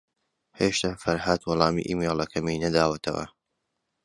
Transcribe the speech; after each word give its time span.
ھێشتا 0.59 0.89
فەرھاد 1.03 1.41
وەڵامی 1.47 1.87
ئیمەیلەکەمی 1.89 2.61
نەداوەتەوە. 2.63 3.25